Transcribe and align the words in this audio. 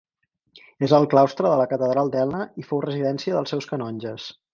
És 0.85 0.93
el 0.99 1.03
claustre 1.11 1.51
de 1.51 1.59
la 1.59 1.67
catedral 1.73 2.09
d'Elna 2.15 2.39
i 2.63 2.65
fou 2.71 2.81
residència 2.87 3.37
dels 3.37 3.55
seus 3.55 3.69
canonges. 3.75 4.27